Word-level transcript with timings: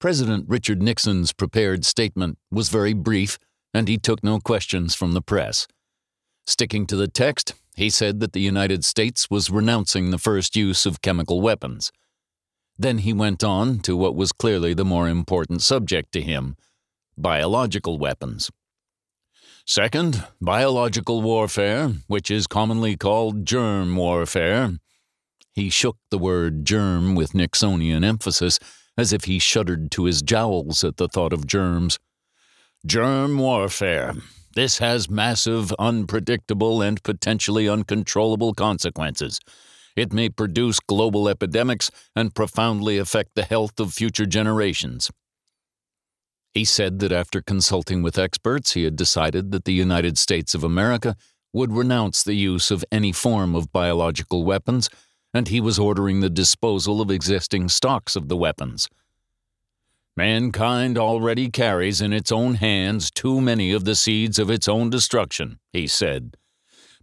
President 0.00 0.46
Richard 0.48 0.82
Nixon's 0.82 1.34
prepared 1.34 1.84
statement 1.84 2.38
was 2.50 2.70
very 2.70 2.94
brief, 2.94 3.38
and 3.74 3.86
he 3.86 3.98
took 3.98 4.24
no 4.24 4.40
questions 4.40 4.94
from 4.94 5.12
the 5.12 5.20
press. 5.20 5.66
Sticking 6.46 6.86
to 6.86 6.96
the 6.96 7.06
text, 7.06 7.52
he 7.76 7.90
said 7.90 8.18
that 8.20 8.32
the 8.32 8.40
United 8.40 8.82
States 8.82 9.28
was 9.30 9.50
renouncing 9.50 10.10
the 10.10 10.18
first 10.18 10.56
use 10.56 10.86
of 10.86 11.02
chemical 11.02 11.42
weapons. 11.42 11.92
Then 12.78 12.98
he 12.98 13.12
went 13.12 13.44
on 13.44 13.80
to 13.80 13.94
what 13.94 14.16
was 14.16 14.32
clearly 14.32 14.72
the 14.72 14.86
more 14.86 15.06
important 15.06 15.60
subject 15.60 16.12
to 16.12 16.22
him 16.22 16.56
biological 17.18 17.98
weapons. 17.98 18.50
Second, 19.66 20.24
biological 20.40 21.20
warfare, 21.20 21.88
which 22.06 22.30
is 22.30 22.46
commonly 22.46 22.96
called 22.96 23.44
germ 23.44 23.94
warfare. 23.94 24.78
He 25.52 25.68
shook 25.68 25.98
the 26.10 26.16
word 26.16 26.64
germ 26.64 27.14
with 27.14 27.32
Nixonian 27.32 28.02
emphasis, 28.02 28.58
as 28.96 29.12
if 29.12 29.24
he 29.24 29.38
shuddered 29.38 29.90
to 29.92 30.04
his 30.04 30.22
jowls 30.22 30.84
at 30.84 30.96
the 30.96 31.08
thought 31.08 31.32
of 31.32 31.46
germs. 31.46 31.98
Germ 32.86 33.38
warfare. 33.38 34.14
This 34.54 34.78
has 34.78 35.08
massive, 35.08 35.72
unpredictable, 35.78 36.82
and 36.82 37.02
potentially 37.02 37.68
uncontrollable 37.68 38.52
consequences. 38.52 39.40
It 39.96 40.12
may 40.12 40.28
produce 40.28 40.80
global 40.80 41.28
epidemics 41.28 41.90
and 42.16 42.34
profoundly 42.34 42.98
affect 42.98 43.34
the 43.34 43.44
health 43.44 43.78
of 43.78 43.92
future 43.92 44.26
generations. 44.26 45.10
He 46.52 46.64
said 46.64 46.98
that 46.98 47.12
after 47.12 47.40
consulting 47.40 48.02
with 48.02 48.18
experts, 48.18 48.72
he 48.72 48.84
had 48.84 48.96
decided 48.96 49.52
that 49.52 49.64
the 49.64 49.72
United 49.72 50.18
States 50.18 50.54
of 50.54 50.64
America 50.64 51.16
would 51.52 51.72
renounce 51.72 52.22
the 52.22 52.34
use 52.34 52.70
of 52.70 52.84
any 52.90 53.12
form 53.12 53.54
of 53.54 53.72
biological 53.72 54.44
weapons, 54.44 54.90
and 55.32 55.48
he 55.48 55.60
was 55.60 55.78
ordering 55.78 56.20
the 56.20 56.30
disposal 56.30 57.00
of 57.00 57.10
existing 57.10 57.68
stocks 57.68 58.16
of 58.16 58.28
the 58.28 58.36
weapons. 58.36 58.88
Mankind 60.16 60.98
already 60.98 61.48
carries 61.48 62.00
in 62.00 62.12
its 62.12 62.32
own 62.32 62.54
hands 62.54 63.10
too 63.10 63.40
many 63.40 63.72
of 63.72 63.84
the 63.84 63.94
seeds 63.94 64.38
of 64.38 64.50
its 64.50 64.68
own 64.68 64.90
destruction, 64.90 65.58
he 65.72 65.86
said. 65.86 66.36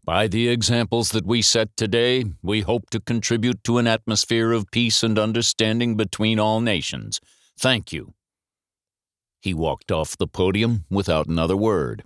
By 0.03 0.27
the 0.27 0.47
examples 0.49 1.09
that 1.09 1.25
we 1.25 1.41
set 1.41 1.75
today, 1.75 2.25
we 2.41 2.61
hope 2.61 2.89
to 2.91 2.99
contribute 2.99 3.63
to 3.65 3.77
an 3.77 3.87
atmosphere 3.87 4.51
of 4.51 4.71
peace 4.71 5.03
and 5.03 5.17
understanding 5.19 5.97
between 5.97 6.39
all 6.39 6.61
nations. 6.61 7.19
Thank 7.59 7.91
you. 7.91 8.13
He 9.41 9.53
walked 9.53 9.91
off 9.91 10.17
the 10.17 10.27
podium 10.27 10.85
without 10.89 11.27
another 11.27 11.57
word. 11.57 12.03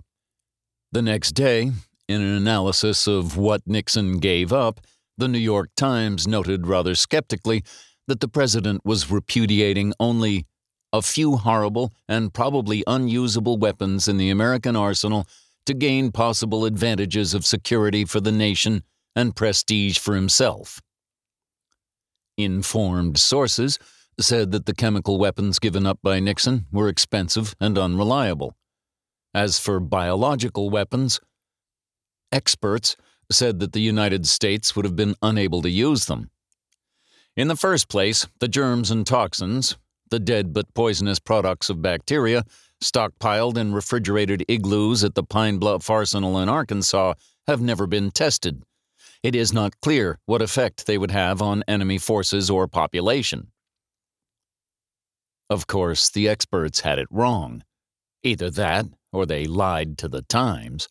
The 0.90 1.02
next 1.02 1.32
day, 1.32 1.72
in 2.08 2.20
an 2.20 2.36
analysis 2.36 3.06
of 3.06 3.36
what 3.36 3.66
Nixon 3.66 4.18
gave 4.18 4.52
up, 4.52 4.80
the 5.16 5.28
New 5.28 5.38
York 5.38 5.70
Times 5.76 6.26
noted 6.26 6.66
rather 6.66 6.94
skeptically 6.94 7.64
that 8.08 8.20
the 8.20 8.28
president 8.28 8.82
was 8.84 9.10
repudiating 9.10 9.92
only 10.00 10.46
a 10.92 11.02
few 11.02 11.36
horrible 11.36 11.92
and 12.08 12.34
probably 12.34 12.84
unusable 12.86 13.56
weapons 13.56 14.08
in 14.08 14.18
the 14.18 14.30
American 14.30 14.76
arsenal 14.76 15.26
to 15.66 15.74
gain 15.74 16.12
possible 16.12 16.64
advantages 16.64 17.34
of 17.34 17.46
security 17.46 18.04
for 18.04 18.20
the 18.20 18.32
nation 18.32 18.82
and 19.14 19.36
prestige 19.36 19.98
for 19.98 20.14
himself. 20.14 20.80
Informed 22.36 23.18
sources 23.18 23.78
said 24.18 24.52
that 24.52 24.66
the 24.66 24.74
chemical 24.74 25.18
weapons 25.18 25.58
given 25.58 25.86
up 25.86 25.98
by 26.02 26.20
Nixon 26.20 26.66
were 26.72 26.88
expensive 26.88 27.54
and 27.60 27.78
unreliable. 27.78 28.54
As 29.34 29.58
for 29.58 29.80
biological 29.80 30.68
weapons, 30.68 31.20
experts 32.30 32.96
said 33.32 33.60
that 33.60 33.72
the 33.72 33.80
United 33.80 34.26
States 34.26 34.76
would 34.76 34.84
have 34.84 34.96
been 34.96 35.16
unable 35.22 35.62
to 35.62 35.70
use 35.70 36.06
them. 36.06 36.30
In 37.36 37.48
the 37.48 37.56
first 37.56 37.88
place, 37.88 38.26
the 38.40 38.48
germs 38.48 38.90
and 38.90 39.06
toxins, 39.06 39.76
the 40.10 40.20
dead 40.20 40.52
but 40.52 40.74
poisonous 40.74 41.18
products 41.18 41.70
of 41.70 41.80
bacteria, 41.80 42.44
stockpiled 42.82 43.56
in 43.56 43.72
refrigerated 43.72 44.44
igloos 44.48 45.02
at 45.02 45.14
the 45.14 45.22
Pine 45.22 45.58
Bluff 45.58 45.88
Arsenal 45.88 46.38
in 46.38 46.48
Arkansas, 46.48 47.14
have 47.46 47.60
never 47.60 47.86
been 47.86 48.10
tested. 48.10 48.62
It 49.22 49.34
is 49.34 49.52
not 49.52 49.80
clear 49.80 50.18
what 50.26 50.42
effect 50.42 50.86
they 50.86 50.98
would 50.98 51.12
have 51.12 51.40
on 51.40 51.64
enemy 51.66 51.98
forces 51.98 52.50
or 52.50 52.68
population. 52.68 53.52
Of 55.48 55.66
course, 55.66 56.10
the 56.10 56.28
experts 56.28 56.80
had 56.80 56.98
it 56.98 57.08
wrong. 57.10 57.62
Either 58.22 58.50
that, 58.50 58.86
or 59.12 59.26
they 59.26 59.46
lied 59.46 59.98
to 59.98 60.08
the 60.08 60.22
Times. 60.22 60.88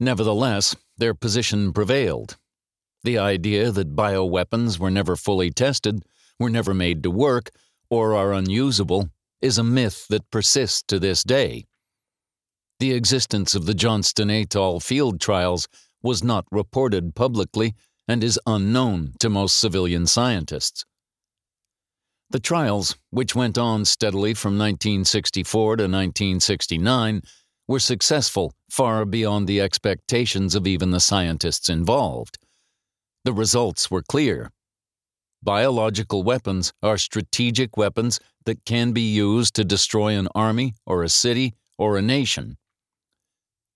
Nevertheless, 0.00 0.74
their 0.96 1.14
position 1.14 1.72
prevailed. 1.74 2.38
The 3.04 3.18
idea 3.18 3.70
that 3.70 3.94
bioweapons 3.94 4.78
were 4.78 4.90
never 4.90 5.14
fully 5.14 5.50
tested, 5.50 6.02
were 6.38 6.50
never 6.50 6.72
made 6.72 7.02
to 7.02 7.10
work, 7.10 7.50
or 7.90 8.14
are 8.14 8.32
unusable 8.32 9.10
is 9.42 9.58
a 9.58 9.64
myth 9.64 10.06
that 10.08 10.30
persists 10.30 10.82
to 10.88 10.98
this 10.98 11.22
day. 11.22 11.66
The 12.78 12.92
existence 12.92 13.54
of 13.54 13.66
the 13.66 13.74
Johnston 13.74 14.30
Atoll 14.30 14.80
field 14.80 15.20
trials 15.20 15.68
was 16.02 16.24
not 16.24 16.46
reported 16.50 17.14
publicly 17.14 17.74
and 18.08 18.24
is 18.24 18.40
unknown 18.46 19.12
to 19.18 19.28
most 19.28 19.58
civilian 19.58 20.06
scientists. 20.06 20.84
The 22.30 22.40
trials, 22.40 22.96
which 23.10 23.34
went 23.34 23.58
on 23.58 23.84
steadily 23.84 24.34
from 24.34 24.56
1964 24.56 25.76
to 25.76 25.82
1969, 25.82 27.22
were 27.70 27.78
successful 27.78 28.52
far 28.68 29.04
beyond 29.04 29.46
the 29.46 29.60
expectations 29.60 30.56
of 30.56 30.66
even 30.66 30.90
the 30.90 30.98
scientists 30.98 31.68
involved. 31.68 32.36
The 33.24 33.32
results 33.32 33.88
were 33.88 34.02
clear. 34.02 34.50
Biological 35.40 36.24
weapons 36.24 36.72
are 36.82 36.98
strategic 36.98 37.76
weapons 37.76 38.18
that 38.44 38.64
can 38.64 38.90
be 38.90 39.02
used 39.02 39.54
to 39.54 39.64
destroy 39.64 40.18
an 40.18 40.26
army 40.34 40.74
or 40.84 41.04
a 41.04 41.08
city 41.08 41.54
or 41.78 41.96
a 41.96 42.02
nation. 42.02 42.56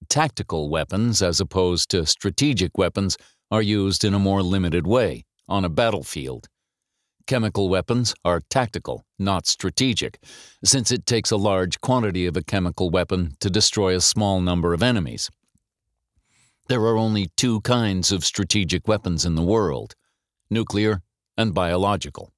Tactical 0.08 0.70
weapons, 0.70 1.22
as 1.22 1.40
opposed 1.40 1.88
to 1.90 2.04
strategic 2.04 2.76
weapons, 2.76 3.16
are 3.52 3.62
used 3.62 4.02
in 4.02 4.12
a 4.12 4.18
more 4.18 4.42
limited 4.42 4.88
way 4.88 5.24
on 5.48 5.64
a 5.64 5.68
battlefield. 5.68 6.48
Chemical 7.26 7.70
weapons 7.70 8.14
are 8.22 8.42
tactical, 8.50 9.06
not 9.18 9.46
strategic, 9.46 10.18
since 10.62 10.92
it 10.92 11.06
takes 11.06 11.30
a 11.30 11.38
large 11.38 11.80
quantity 11.80 12.26
of 12.26 12.36
a 12.36 12.42
chemical 12.42 12.90
weapon 12.90 13.34
to 13.40 13.48
destroy 13.48 13.96
a 13.96 14.00
small 14.00 14.42
number 14.42 14.74
of 14.74 14.82
enemies. 14.82 15.30
There 16.68 16.82
are 16.82 16.98
only 16.98 17.30
two 17.34 17.62
kinds 17.62 18.12
of 18.12 18.26
strategic 18.26 18.86
weapons 18.86 19.24
in 19.24 19.36
the 19.36 19.42
world 19.42 19.94
nuclear 20.50 21.00
and 21.38 21.54
biological. 21.54 22.30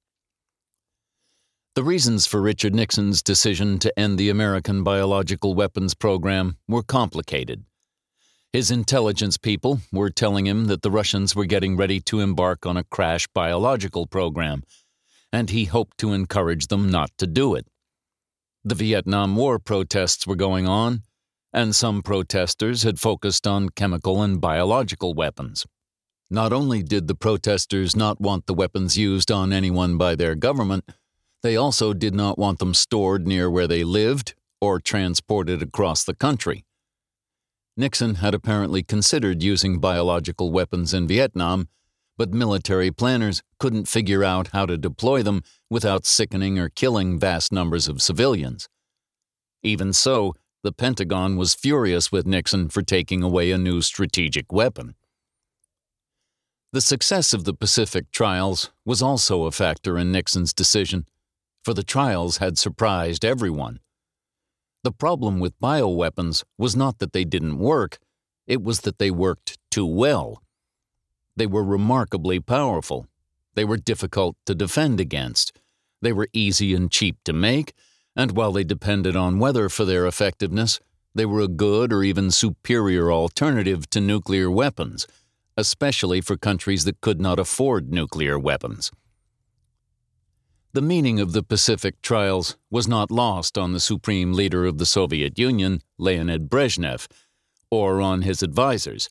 The 1.75 1.83
reasons 1.83 2.25
for 2.25 2.41
Richard 2.41 2.75
Nixon's 2.75 3.23
decision 3.23 3.81
to 3.81 3.99
end 3.99 4.19
the 4.19 4.31
American 4.31 4.85
biological 4.85 5.55
weapons 5.55 5.95
program 5.95 6.59
were 6.69 6.85
complicated. 6.85 7.65
His 8.57 8.71
intelligence 8.71 9.37
people 9.37 9.83
were 9.93 10.09
telling 10.09 10.47
him 10.47 10.65
that 10.65 10.81
the 10.81 10.91
Russians 10.91 11.37
were 11.37 11.45
getting 11.45 11.77
ready 11.77 12.01
to 12.01 12.21
embark 12.21 12.65
on 12.65 12.79
a 12.79 12.85
crash 12.85 13.27
biological 13.27 14.07
program, 14.07 14.63
and 15.31 15.51
he 15.51 15.67
hoped 15.67 15.99
to 15.99 16.15
encourage 16.15 16.69
them 16.69 16.89
not 16.91 17.11
to 17.19 17.27
do 17.27 17.55
it. 17.55 17.67
The 18.65 18.75
Vietnam 18.75 19.37
War 19.37 19.59
protests 19.59 20.27
were 20.27 20.37
going 20.37 20.67
on, 20.67 21.03
and 21.53 21.77
some 21.77 22.01
protesters 22.01 22.83
had 22.83 22.99
focused 22.99 23.47
on 23.47 23.69
chemical 23.69 24.23
and 24.23 24.41
biological 24.41 25.13
weapons. 25.13 25.67
Not 26.31 26.51
only 26.51 26.83
did 26.83 27.09
the 27.09 27.15
protesters 27.15 27.95
not 27.95 28.23
want 28.23 28.47
the 28.47 28.55
weapons 28.55 28.97
used 28.97 29.31
on 29.31 29.53
anyone 29.53 29.99
by 29.99 30.15
their 30.15 30.35
government, 30.35 30.89
they 31.43 31.59
also 31.59 31.93
did 31.93 32.15
not 32.15 32.39
want 32.39 32.59
them 32.59 32.73
stored 32.73 33.27
near 33.29 33.51
where 33.51 33.69
they 33.69 33.85
lived 33.85 34.35
or 34.63 34.81
transported 34.81 35.61
across 35.61 36.05
the 36.05 36.15
country. 36.15 36.65
Nixon 37.77 38.17
had 38.17 38.35
apparently 38.35 38.83
considered 38.83 39.43
using 39.43 39.79
biological 39.79 40.51
weapons 40.51 40.95
in 40.95 41.07
Vietnam, 41.07 41.69
but 42.17 42.33
military 42.33 42.91
planners 42.91 43.43
couldn't 43.59 43.87
figure 43.89 44.25
out 44.25 44.49
how 44.49 44.65
to 44.65 44.79
deploy 44.79 45.23
them 45.23 45.43
without 45.69 46.07
sickening 46.07 46.59
or 46.59 46.71
killing 46.71 47.19
vast 47.19 47.53
numbers 47.53 47.87
of 47.87 48.01
civilians. 48.01 48.69
Even 49.63 49.93
so, 49.93 50.35
the 50.63 50.73
Pentagon 50.73 51.37
was 51.37 51.55
furious 51.55 52.11
with 52.11 52.27
Nixon 52.27 52.71
for 52.71 52.83
taking 52.83 53.23
away 53.23 53.51
a 53.51 53.59
new 53.59 53.83
strategic 53.83 54.51
weapon. 54.51 54.95
The 56.73 56.81
success 56.81 57.33
of 57.33 57.45
the 57.45 57.55
Pacific 57.55 58.11
trials 58.11 58.71
was 58.85 59.03
also 59.03 59.45
a 59.45 59.53
factor 59.53 59.99
in 59.99 60.11
Nixon's 60.11 60.53
decision, 60.53 61.07
for 61.63 61.75
the 61.75 61.83
trials 61.83 62.39
had 62.39 62.59
surprised 62.59 63.25
everyone. 63.25 63.81
The 64.83 64.93
problem 64.93 65.41
with 65.41 65.59
bioweapons 65.61 66.45
was 66.59 66.77
not 66.77 66.99
that 66.99 67.13
they 67.13 67.25
didn't 67.25 67.59
work, 67.59 67.99
it 68.47 68.63
was 68.63 68.81
that 68.81 68.99
they 68.99 69.11
worked 69.11 69.59
too 69.71 69.87
well. 69.87 70.43
They 71.37 71.47
were 71.47 71.65
remarkably 71.65 72.41
powerful. 72.41 73.07
They 73.55 73.65
were 73.65 73.77
difficult 73.77 74.37
to 74.47 74.55
defend 74.55 75.01
against. 75.01 75.53
They 76.01 76.13
were 76.13 76.29
easy 76.33 76.75
and 76.75 76.91
cheap 76.91 77.17
to 77.25 77.33
make, 77.33 77.73
and 78.15 78.33
while 78.33 78.53
they 78.53 78.65
depended 78.65 79.17
on 79.17 79.39
weather 79.39 79.69
for 79.69 79.85
their 79.85 80.07
effectiveness, 80.07 80.79
they 81.15 81.27
were 81.27 81.41
a 81.41 81.49
good 81.49 81.93
or 81.93 82.05
even 82.05 82.31
superior 82.31 83.11
alternative 83.11 83.89
to 83.91 84.01
nuclear 84.01 84.51
weapons 84.51 85.07
especially 85.57 86.21
for 86.21 86.37
countries 86.37 86.85
that 86.85 87.01
could 87.01 87.21
not 87.21 87.39
afford 87.39 87.93
nuclear 87.93 88.39
weapons. 88.39 88.91
The 90.77 90.83
meaning 90.83 91.21
of 91.21 91.33
the 91.33 91.43
Pacific 91.43 92.03
trials 92.03 92.59
was 92.71 92.87
not 92.87 93.11
lost 93.11 93.57
on 93.57 93.73
the 93.73 93.81
supreme 93.81 94.35
leader 94.35 94.67
of 94.67 94.77
the 94.77 94.85
Soviet 94.85 95.39
Union, 95.39 95.81
Leonid 95.97 96.51
Brezhnev, 96.51 97.07
or 97.71 98.03
on 98.03 98.21
his 98.21 98.43
advisers. 98.43 99.09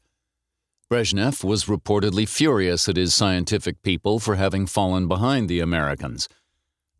Brezhnev 0.91 1.43
was 1.43 1.65
reportedly 1.65 2.29
furious 2.29 2.87
at 2.87 2.97
his 2.97 3.15
scientific 3.15 3.81
people 3.81 4.19
for 4.19 4.35
having 4.35 4.67
fallen 4.67 5.07
behind 5.07 5.49
the 5.49 5.59
Americans. 5.59 6.29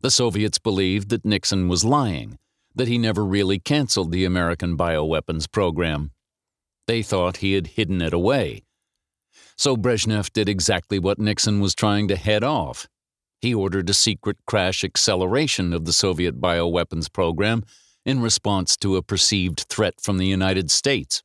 The 0.00 0.10
Soviets 0.10 0.58
believed 0.58 1.10
that 1.10 1.24
Nixon 1.24 1.68
was 1.68 1.84
lying, 1.84 2.36
that 2.74 2.88
he 2.88 2.98
never 2.98 3.24
really 3.24 3.60
canceled 3.60 4.10
the 4.10 4.24
American 4.24 4.76
bioweapons 4.76 5.48
program. 5.48 6.10
They 6.88 7.04
thought 7.04 7.36
he 7.36 7.52
had 7.52 7.68
hidden 7.68 8.02
it 8.02 8.12
away. 8.12 8.64
So 9.54 9.76
Brezhnev 9.76 10.32
did 10.32 10.48
exactly 10.48 10.98
what 10.98 11.20
Nixon 11.20 11.60
was 11.60 11.72
trying 11.72 12.08
to 12.08 12.16
head 12.16 12.42
off. 12.42 12.88
He 13.40 13.54
ordered 13.54 13.90
a 13.90 13.94
secret 13.94 14.38
crash 14.46 14.82
acceleration 14.82 15.72
of 15.72 15.84
the 15.84 15.92
Soviet 15.92 16.40
bioweapons 16.40 17.12
program 17.12 17.64
in 18.04 18.20
response 18.20 18.76
to 18.78 18.96
a 18.96 19.02
perceived 19.02 19.66
threat 19.68 19.94
from 20.00 20.18
the 20.18 20.26
United 20.26 20.70
States. 20.70 21.22